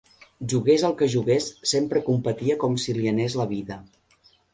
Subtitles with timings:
[0.51, 3.79] Jugués al que jugués, sempre competia com si li anés la vida.